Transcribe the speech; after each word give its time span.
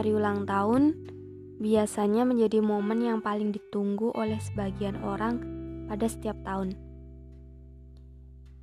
Hari 0.00 0.16
ulang 0.16 0.48
tahun 0.48 0.96
biasanya 1.60 2.24
menjadi 2.24 2.64
momen 2.64 3.04
yang 3.04 3.20
paling 3.20 3.52
ditunggu 3.52 4.08
oleh 4.16 4.40
sebagian 4.40 4.96
orang 5.04 5.44
pada 5.92 6.08
setiap 6.08 6.40
tahun. 6.40 6.72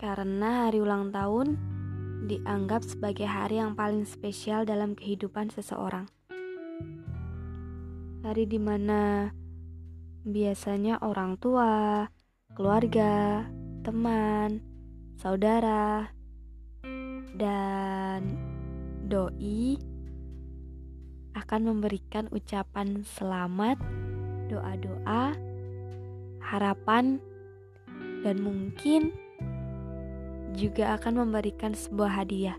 Karena 0.01 0.65
hari 0.65 0.81
ulang 0.81 1.13
tahun 1.13 1.61
dianggap 2.25 2.81
sebagai 2.81 3.29
hari 3.29 3.61
yang 3.61 3.77
paling 3.77 4.09
spesial 4.09 4.65
dalam 4.65 4.97
kehidupan 4.97 5.53
seseorang. 5.53 6.09
Hari 8.25 8.49
di 8.49 8.57
mana 8.57 9.29
biasanya 10.25 11.05
orang 11.05 11.37
tua, 11.37 12.09
keluarga, 12.57 13.45
teman, 13.85 14.65
saudara, 15.21 16.09
dan 17.37 18.25
doi 19.05 19.96
akan 21.37 21.69
memberikan 21.69 22.25
ucapan 22.33 23.05
selamat, 23.05 23.77
doa-doa, 24.49 25.37
harapan, 26.41 27.21
dan 28.25 28.41
mungkin 28.41 29.13
juga 30.57 30.97
akan 30.97 31.27
memberikan 31.27 31.77
sebuah 31.77 32.25
hadiah. 32.25 32.57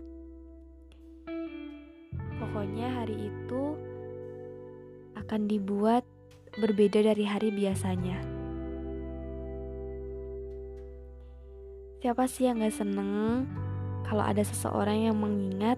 Pokoknya 2.39 3.03
hari 3.03 3.27
itu 3.27 3.75
akan 5.19 5.51
dibuat 5.51 6.07
berbeda 6.55 7.03
dari 7.03 7.27
hari 7.27 7.51
biasanya. 7.51 8.17
Siapa 11.99 12.31
sih 12.31 12.47
yang 12.47 12.63
gak 12.63 12.79
seneng 12.79 13.43
kalau 14.07 14.23
ada 14.23 14.39
seseorang 14.39 15.11
yang 15.11 15.19
mengingat, 15.19 15.75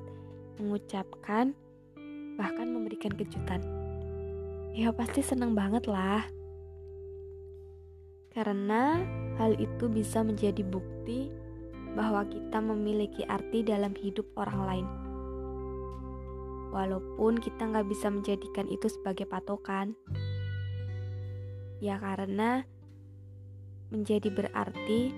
mengucapkan, 0.62 1.58
bahkan 2.42 2.74
memberikan 2.74 3.14
kejutan? 3.14 3.62
Ya 4.74 4.90
pasti 4.90 5.22
seneng 5.22 5.54
banget 5.54 5.86
lah. 5.86 6.26
Karena 8.34 8.98
hal 9.38 9.54
itu 9.62 9.86
bisa 9.86 10.26
menjadi 10.26 10.66
bukti 10.66 11.30
bahwa 11.94 12.26
kita 12.26 12.58
memiliki 12.58 13.22
arti 13.30 13.62
dalam 13.62 13.94
hidup 13.94 14.26
orang 14.40 14.60
lain. 14.66 14.88
Walaupun 16.72 17.38
kita 17.38 17.68
nggak 17.68 17.86
bisa 17.92 18.08
menjadikan 18.08 18.66
itu 18.72 18.88
sebagai 18.88 19.28
patokan, 19.28 19.92
ya 21.84 22.00
karena 22.00 22.64
menjadi 23.92 24.32
berarti 24.32 25.12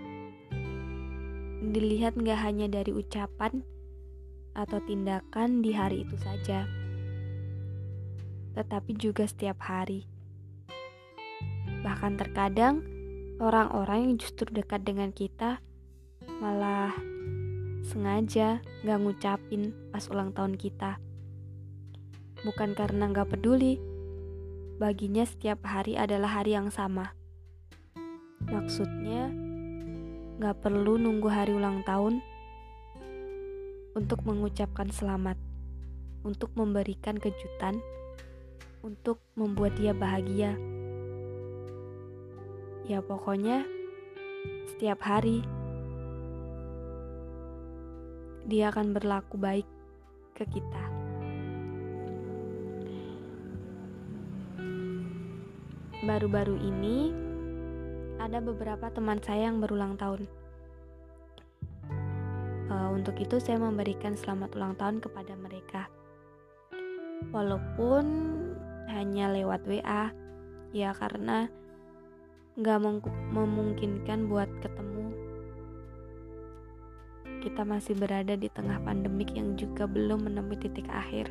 dilihat 1.61 2.17
nggak 2.17 2.39
hanya 2.41 2.65
dari 2.65 2.89
ucapan 2.89 3.61
atau 4.57 4.81
tindakan 4.81 5.61
di 5.61 5.77
hari 5.77 6.01
itu 6.09 6.17
saja, 6.17 6.65
tetapi 8.53 8.97
juga 8.97 9.25
setiap 9.25 9.61
hari. 9.65 10.05
Bahkan 11.83 12.13
terkadang 12.15 12.85
orang-orang 13.41 14.09
yang 14.09 14.13
justru 14.21 14.47
dekat 14.49 14.85
dengan 14.85 15.11
kita 15.11 15.59
malah 16.39 16.95
sengaja 17.83 18.63
gak 18.87 18.99
ngucapin 19.03 19.75
pas 19.91 20.07
ulang 20.07 20.31
tahun 20.31 20.55
kita. 20.55 20.97
Bukan 22.47 22.75
karena 22.75 23.11
gak 23.11 23.35
peduli, 23.35 23.79
baginya 24.79 25.23
setiap 25.27 25.63
hari 25.67 25.99
adalah 25.99 26.39
hari 26.41 26.55
yang 26.55 26.71
sama. 26.71 27.15
Maksudnya, 28.47 29.31
gak 30.39 30.63
perlu 30.63 30.99
nunggu 30.99 31.27
hari 31.31 31.55
ulang 31.55 31.83
tahun 31.87 32.19
untuk 33.93 34.25
mengucapkan 34.25 34.89
selamat, 34.89 35.37
untuk 36.25 36.51
memberikan 36.57 37.19
kejutan, 37.19 37.79
untuk 38.83 39.23
membuat 39.39 39.79
dia 39.79 39.95
bahagia. 39.95 40.59
Ya, 42.83 42.99
pokoknya 42.99 43.63
setiap 44.67 44.99
hari 44.99 45.39
dia 48.43 48.67
akan 48.75 48.91
berlaku 48.91 49.39
baik 49.39 49.67
ke 50.35 50.43
kita. 50.51 50.83
Baru-baru 56.03 56.59
ini 56.59 57.15
ada 58.19 58.43
beberapa 58.43 58.91
teman 58.91 59.23
saya 59.23 59.47
yang 59.47 59.63
berulang 59.63 59.95
tahun. 59.95 60.27
Uh, 62.67 62.91
untuk 62.91 63.15
itu 63.15 63.39
saya 63.39 63.55
memberikan 63.55 64.11
selamat 64.19 64.51
ulang 64.59 64.75
tahun 64.75 64.99
kepada 64.99 65.39
mereka. 65.39 65.87
Walaupun 67.31 68.03
hanya 68.91 69.31
lewat 69.31 69.63
WA, 69.69 70.11
ya 70.75 70.91
karena 70.97 71.47
nggak 72.59 72.79
memungkinkan 73.33 74.29
buat 74.29 74.49
ketemu 74.61 75.33
kita 77.43 77.67
masih 77.67 77.99
berada 77.99 78.39
di 78.39 78.47
tengah 78.47 78.79
pandemik 78.87 79.35
yang 79.35 79.59
juga 79.59 79.83
belum 79.83 80.31
menemui 80.31 80.55
titik 80.55 80.87
akhir. 80.87 81.27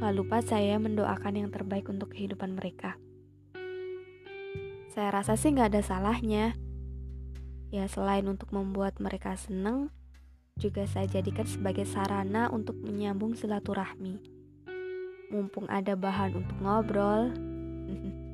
Gak 0.00 0.14
lupa 0.16 0.40
saya 0.40 0.80
mendoakan 0.80 1.34
yang 1.36 1.50
terbaik 1.52 1.84
untuk 1.92 2.16
kehidupan 2.16 2.56
mereka. 2.56 2.96
Saya 4.88 5.12
rasa 5.12 5.36
sih 5.36 5.52
gak 5.52 5.76
ada 5.76 5.84
salahnya. 5.84 6.56
Ya 7.68 7.84
selain 7.92 8.24
untuk 8.24 8.48
membuat 8.56 8.96
mereka 9.04 9.36
seneng, 9.36 9.92
juga 10.58 10.84
saya 10.90 11.06
jadikan 11.06 11.46
sebagai 11.46 11.86
sarana 11.86 12.50
untuk 12.50 12.76
menyambung 12.82 13.38
silaturahmi. 13.38 14.18
Mumpung 15.30 15.70
ada 15.70 15.94
bahan 15.94 16.34
untuk 16.34 16.58
ngobrol, 16.58 17.30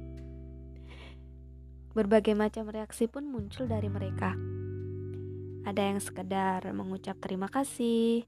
Berbagai 1.94 2.34
macam 2.34 2.66
reaksi 2.74 3.06
pun 3.06 3.22
muncul 3.30 3.70
dari 3.70 3.86
mereka. 3.86 4.34
Ada 5.62 5.94
yang 5.94 6.02
sekedar 6.02 6.66
mengucap 6.74 7.22
terima 7.22 7.46
kasih, 7.46 8.26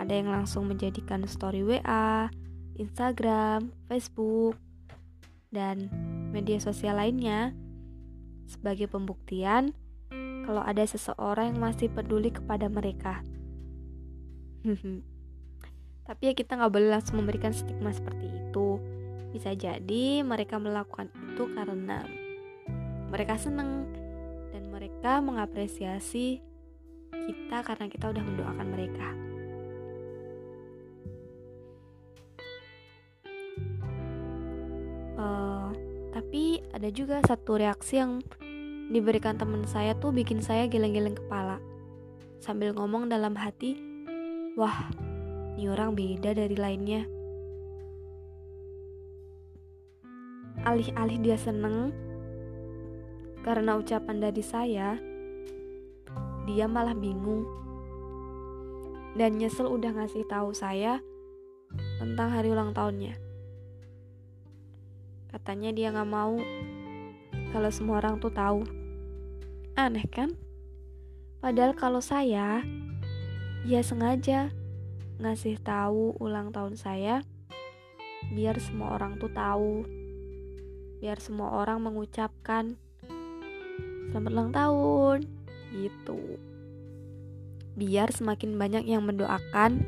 ada 0.00 0.08
yang 0.08 0.32
langsung 0.32 0.64
menjadikan 0.64 1.20
story 1.28 1.60
WA, 1.60 2.32
Instagram, 2.80 3.76
Facebook, 3.92 4.56
dan 5.52 5.92
media 6.32 6.56
sosial 6.58 6.96
lainnya 6.96 7.52
sebagai 8.48 8.88
pembuktian 8.88 9.76
kalau 10.44 10.60
ada 10.60 10.84
seseorang 10.84 11.56
yang 11.56 11.60
masih 11.72 11.88
peduli 11.88 12.28
kepada 12.28 12.68
mereka. 12.68 13.24
Tapi 16.06 16.22
ya 16.28 16.32
kita 16.36 16.60
nggak 16.60 16.72
boleh 16.72 16.90
langsung 16.92 17.24
memberikan 17.24 17.56
stigma 17.56 17.90
seperti 17.90 18.28
itu. 18.28 18.76
Bisa 19.32 19.56
jadi 19.56 20.20
mereka 20.22 20.60
melakukan 20.60 21.08
itu 21.10 21.48
karena 21.56 22.04
mereka 23.08 23.40
seneng 23.40 23.88
dan 24.52 24.68
mereka 24.70 25.18
mengapresiasi 25.24 26.38
kita 27.10 27.58
karena 27.64 27.86
kita 27.88 28.12
udah 28.12 28.22
mendoakan 28.22 28.68
mereka. 28.68 29.08
Uh, 35.14 35.70
tapi 36.12 36.60
ada 36.74 36.90
juga 36.92 37.22
satu 37.24 37.56
reaksi 37.56 38.02
yang 38.02 38.20
diberikan 38.92 39.40
teman 39.40 39.64
saya 39.64 39.96
tuh 39.96 40.12
bikin 40.12 40.44
saya 40.44 40.68
geleng-geleng 40.68 41.16
kepala 41.16 41.60
sambil 42.44 42.76
ngomong 42.76 43.08
dalam 43.08 43.32
hati, 43.32 43.80
wah, 44.52 44.92
ini 45.56 45.70
orang 45.72 45.96
beda 45.96 46.36
dari 46.36 46.56
lainnya. 46.58 47.08
Alih-alih 50.64 51.18
dia 51.24 51.40
seneng, 51.40 51.88
karena 53.40 53.80
ucapan 53.80 54.20
dari 54.20 54.44
saya, 54.44 55.00
dia 56.44 56.68
malah 56.68 56.92
bingung 56.92 57.48
dan 59.14 59.38
nyesel 59.38 59.70
udah 59.70 59.94
ngasih 59.94 60.26
tahu 60.26 60.50
saya 60.50 60.98
tentang 61.96 62.34
hari 62.34 62.50
ulang 62.50 62.74
tahunnya. 62.74 63.16
Katanya 65.30 65.70
dia 65.72 65.90
nggak 65.90 66.10
mau 66.10 66.36
kalau 67.54 67.70
semua 67.70 68.02
orang 68.02 68.18
tuh 68.18 68.34
tahu. 68.34 68.66
Aneh 69.78 70.02
kan? 70.10 70.34
Padahal 71.38 71.78
kalau 71.78 72.02
saya, 72.02 72.66
ya 73.62 73.80
sengaja 73.86 74.50
ngasih 75.22 75.62
tahu 75.62 76.18
ulang 76.18 76.50
tahun 76.50 76.74
saya 76.74 77.22
biar 78.34 78.58
semua 78.58 78.98
orang 78.98 79.22
tuh 79.22 79.30
tahu. 79.30 79.86
Biar 80.98 81.22
semua 81.22 81.54
orang 81.54 81.78
mengucapkan 81.78 82.74
selamat 84.10 84.30
ulang 84.34 84.50
tahun 84.54 85.18
gitu 85.74 86.38
biar 87.74 88.14
semakin 88.14 88.54
banyak 88.54 88.86
yang 88.86 89.02
mendoakan 89.02 89.82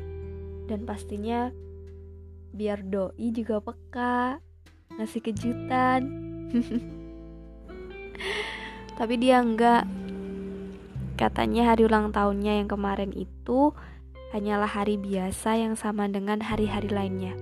dan 0.67 0.83
pastinya 0.83 1.55
biar 2.51 2.83
doi 2.83 3.31
juga 3.31 3.63
peka 3.63 4.43
ngasih 4.99 5.23
kejutan 5.23 6.01
tapi 8.97 9.19
dia 9.21 9.41
enggak 9.41 9.85
katanya 11.17 11.73
hari 11.73 11.85
ulang 11.85 12.13
tahunnya 12.13 12.61
yang 12.61 12.69
kemarin 12.69 13.09
itu 13.13 13.73
hanyalah 14.33 14.69
hari 14.69 15.01
biasa 15.01 15.57
yang 15.57 15.73
sama 15.73 16.05
dengan 16.05 16.43
hari-hari 16.43 16.91
lainnya. 16.91 17.33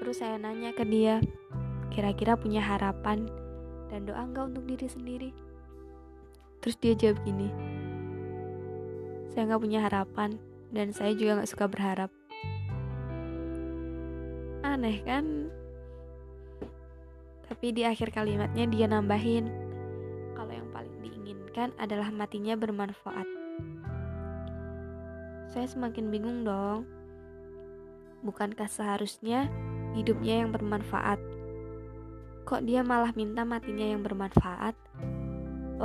Terus 0.00 0.16
saya 0.20 0.40
nanya 0.40 0.72
ke 0.72 0.82
dia, 0.88 1.20
kira-kira 1.92 2.34
punya 2.34 2.64
harapan 2.64 3.28
dan 3.92 4.08
doa 4.08 4.24
enggak 4.24 4.52
untuk 4.52 4.64
diri 4.64 4.88
sendiri? 4.88 5.30
Terus 6.60 6.76
dia 6.80 6.92
jawab 6.96 7.20
gini, 7.24 7.48
saya 9.32 9.48
nggak 9.48 9.62
punya 9.62 9.80
harapan 9.84 10.36
dan 10.72 10.92
saya 10.92 11.12
juga 11.16 11.40
nggak 11.40 11.50
suka 11.50 11.66
berharap. 11.68 12.10
Aneh 14.60 15.00
kan? 15.04 15.48
Tapi 17.60 17.76
di 17.76 17.84
akhir 17.84 18.16
kalimatnya 18.16 18.64
dia 18.72 18.88
nambahin, 18.88 19.52
kalau 20.32 20.48
yang 20.48 20.72
paling 20.72 20.96
diinginkan 21.04 21.76
adalah 21.76 22.08
matinya 22.08 22.56
bermanfaat. 22.56 23.28
Saya 25.52 25.68
semakin 25.68 26.08
bingung 26.08 26.40
dong. 26.40 26.88
Bukankah 28.24 28.64
seharusnya 28.64 29.52
hidupnya 29.92 30.40
yang 30.40 30.56
bermanfaat? 30.56 31.20
Kok 32.48 32.64
dia 32.64 32.80
malah 32.80 33.12
minta 33.12 33.44
matinya 33.44 33.84
yang 33.92 34.00
bermanfaat? 34.00 34.72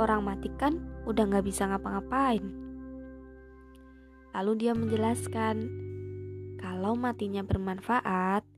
Orang 0.00 0.24
mati 0.24 0.48
kan 0.56 0.80
udah 1.04 1.28
gak 1.28 1.44
bisa 1.44 1.68
ngapa-ngapain. 1.68 2.56
Lalu 4.32 4.64
dia 4.64 4.72
menjelaskan, 4.72 5.60
kalau 6.56 6.96
matinya 6.96 7.44
bermanfaat, 7.44 8.48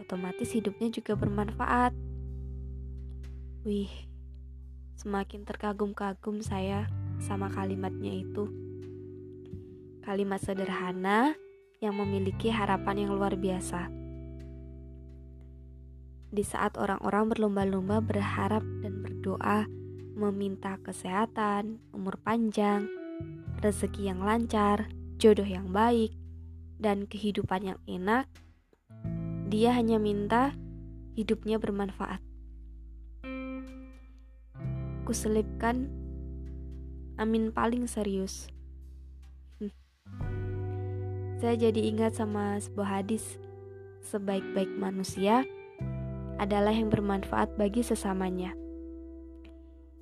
otomatis 0.00 0.56
hidupnya 0.56 0.88
juga 0.88 1.20
bermanfaat. 1.20 2.15
Wih, 3.66 3.90
semakin 4.94 5.42
terkagum-kagum 5.42 6.38
saya 6.38 6.86
sama 7.18 7.50
kalimatnya 7.50 8.14
itu. 8.14 8.46
Kalimat 10.06 10.38
sederhana 10.38 11.34
yang 11.82 11.98
memiliki 11.98 12.54
harapan 12.54 13.02
yang 13.02 13.18
luar 13.18 13.34
biasa. 13.34 13.90
Di 16.30 16.46
saat 16.46 16.78
orang-orang 16.78 17.26
berlomba-lomba 17.26 17.98
berharap 18.06 18.62
dan 18.86 19.02
berdoa 19.02 19.66
meminta 20.14 20.78
kesehatan, 20.86 21.82
umur 21.90 22.22
panjang, 22.22 22.86
rezeki 23.66 24.14
yang 24.14 24.22
lancar, 24.22 24.86
jodoh 25.18 25.42
yang 25.42 25.74
baik, 25.74 26.14
dan 26.78 27.10
kehidupan 27.10 27.74
yang 27.74 27.80
enak, 27.90 28.30
dia 29.50 29.74
hanya 29.74 29.98
minta 29.98 30.54
hidupnya 31.18 31.58
bermanfaat. 31.58 32.25
Kuselipkan 35.06 35.86
amin 37.14 37.54
paling 37.54 37.86
serius. 37.86 38.50
Saya 41.38 41.54
jadi 41.54 41.94
ingat 41.94 42.18
sama 42.18 42.58
sebuah 42.58 42.98
hadis, 42.98 43.38
sebaik-baik 44.02 44.74
manusia 44.74 45.46
adalah 46.42 46.74
yang 46.74 46.90
bermanfaat 46.90 47.54
bagi 47.54 47.86
sesamanya. 47.86 48.50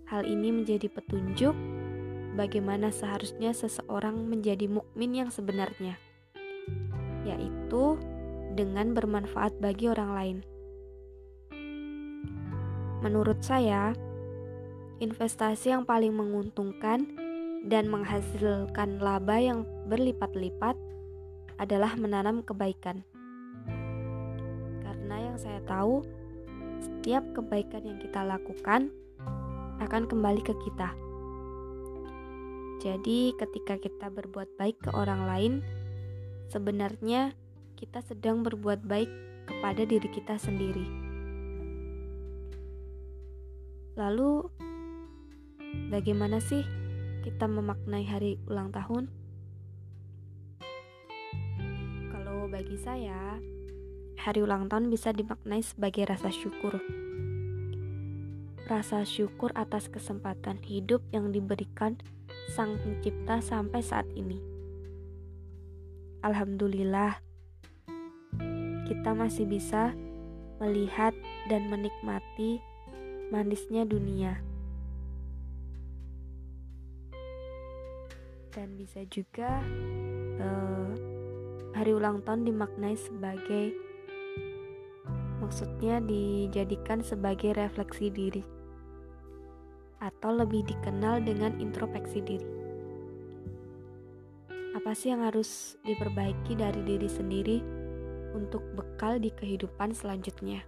Hal 0.09 0.25
ini 0.25 0.57
menjadi 0.57 0.89
petunjuk 0.89 1.53
bagaimana 2.33 2.89
seharusnya 2.89 3.53
seseorang 3.53 4.25
menjadi 4.25 4.73
mukmin 4.73 5.21
yang 5.21 5.29
sebenarnya, 5.29 6.01
yaitu 7.29 8.01
dengan 8.57 8.97
bermanfaat 8.97 9.53
bagi 9.61 9.93
orang 9.93 10.11
lain. 10.17 10.39
Menurut 13.05 13.45
saya, 13.45 13.93
investasi 15.03 15.75
yang 15.75 15.83
paling 15.83 16.15
menguntungkan 16.15 17.07
dan 17.65 17.89
menghasilkan 17.89 19.01
laba 19.01 19.41
yang 19.41 19.65
berlipat-lipat 19.89 20.77
adalah 21.57 21.97
menanam 21.97 22.45
kebaikan. 22.45 23.03
Karena 24.85 25.17
yang 25.33 25.37
saya 25.41 25.59
tahu, 25.65 26.05
setiap 26.83 27.25
kebaikan 27.33 27.83
yang 27.89 27.99
kita 27.99 28.21
lakukan 28.21 28.93
akan 29.81 30.03
kembali 30.07 30.43
ke 30.45 30.55
kita. 30.63 30.93
Jadi, 32.85 33.33
ketika 33.41 33.81
kita 33.81 34.13
berbuat 34.13 34.61
baik 34.61 34.77
ke 34.85 34.91
orang 34.93 35.25
lain, 35.25 35.53
sebenarnya 36.53 37.33
kita 37.81 38.05
sedang 38.05 38.45
berbuat 38.45 38.85
baik 38.85 39.09
kepada 39.49 39.89
diri 39.89 40.09
kita 40.13 40.37
sendiri. 40.37 40.85
Lalu, 43.97 44.45
bagaimana 45.93 46.43
sih 46.43 46.67
kita 47.23 47.49
memaknai 47.49 48.05
hari 48.05 48.37
ulang 48.49 48.75
tahun? 48.75 49.09
bagi 52.55 52.79
saya, 52.79 53.43
hari 54.15 54.39
ulang 54.39 54.71
tahun 54.71 54.87
bisa 54.87 55.11
dimaknai 55.11 55.59
sebagai 55.59 56.07
rasa 56.07 56.31
syukur. 56.31 56.79
Rasa 58.71 59.03
syukur 59.03 59.51
atas 59.59 59.91
kesempatan 59.91 60.63
hidup 60.63 61.03
yang 61.11 61.35
diberikan 61.35 61.99
Sang 62.55 62.79
Pencipta 62.79 63.43
sampai 63.43 63.83
saat 63.83 64.07
ini. 64.15 64.39
Alhamdulillah, 66.23 67.19
kita 68.87 69.11
masih 69.19 69.51
bisa 69.51 69.91
melihat 70.63 71.11
dan 71.51 71.67
menikmati 71.67 72.63
manisnya 73.35 73.83
dunia. 73.83 74.39
Dan 78.55 78.79
bisa 78.79 79.03
juga 79.11 79.59
uh, 80.39 80.91
hari 81.75 81.91
ulang 81.91 82.23
tahun 82.23 82.47
dimaknai 82.47 82.95
sebagai 82.95 83.75
maksudnya 85.43 85.99
dijadikan 86.01 87.03
sebagai 87.03 87.53
refleksi 87.53 88.09
diri 88.09 88.41
atau 89.99 90.31
lebih 90.33 90.63
dikenal 90.65 91.21
dengan 91.21 91.53
introspeksi 91.59 92.23
diri. 92.23 92.49
Apa 94.75 94.91
sih 94.95 95.11
yang 95.11 95.23
harus 95.27 95.79
diperbaiki 95.87 96.59
dari 96.59 96.83
diri 96.83 97.09
sendiri 97.11 97.59
untuk 98.35 98.63
bekal 98.75 99.23
di 99.23 99.31
kehidupan 99.31 99.95
selanjutnya? 99.95 100.63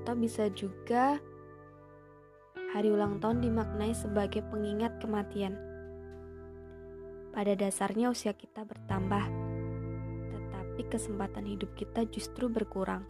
Atau 0.00 0.14
bisa 0.18 0.50
juga 0.52 1.18
hari 2.76 2.92
ulang 2.92 3.24
tahun 3.24 3.40
dimaknai 3.40 3.96
sebagai 3.96 4.44
pengingat 4.52 5.00
kematian 5.00 5.56
pada 7.32 7.56
dasarnya 7.56 8.12
usia 8.12 8.36
kita 8.36 8.68
bertambah, 8.68 9.24
tetapi 10.28 10.88
kesempatan 10.88 11.48
hidup 11.48 11.72
kita 11.72 12.04
justru 12.08 12.52
berkurang. 12.52 13.04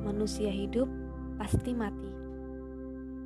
Manusia 0.00 0.48
hidup 0.48 0.88
pasti 1.36 1.76
mati, 1.76 2.12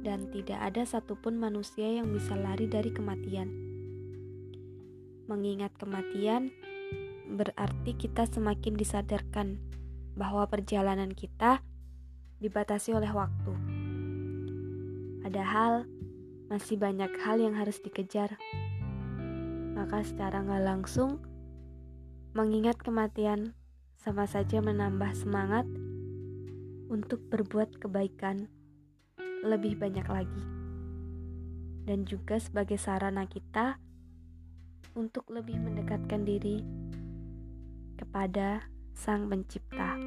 dan 0.02 0.26
tidak 0.34 0.58
ada 0.58 0.82
satupun 0.82 1.38
manusia 1.38 1.98
yang 1.98 2.10
bisa 2.10 2.34
lari 2.34 2.66
dari 2.66 2.90
kematian. 2.90 3.50
Mengingat 5.30 5.74
kematian 5.78 6.50
berarti 7.30 7.94
kita 7.94 8.26
semakin 8.26 8.74
disadarkan 8.74 9.58
bahwa 10.14 10.46
perjalanan 10.46 11.10
kita 11.10 11.62
dibatasi 12.38 12.94
oleh 12.94 13.10
waktu. 13.10 13.73
Padahal 15.24 15.88
masih 16.52 16.76
banyak 16.76 17.08
hal 17.24 17.40
yang 17.40 17.56
harus 17.56 17.80
dikejar 17.80 18.36
maka 19.74 20.06
secara 20.06 20.44
nggak 20.44 20.64
langsung 20.64 21.18
mengingat 22.36 22.78
kematian 22.78 23.56
sama 23.98 24.28
saja 24.28 24.62
menambah 24.62 25.10
semangat 25.16 25.66
untuk 26.86 27.24
berbuat 27.32 27.80
kebaikan 27.82 28.46
lebih 29.42 29.74
banyak 29.80 30.06
lagi 30.06 30.44
dan 31.84 32.06
juga 32.08 32.40
sebagai 32.40 32.78
sarana 32.80 33.28
kita 33.28 33.82
untuk 34.94 35.26
lebih 35.32 35.58
mendekatkan 35.58 36.22
diri 36.22 36.62
kepada 37.98 38.62
Sang 38.94 39.26
Pencipta. 39.26 39.98